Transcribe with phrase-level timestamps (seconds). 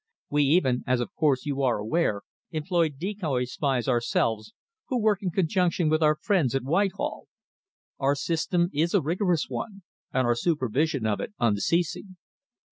[0.31, 4.51] We even, as of course you are aware, employ decoy spies ourselves,
[4.87, 7.27] who work in conjunction with our friends at Whitehall.
[7.99, 12.17] Our system is a rigorous one and our supervision of it unceasing.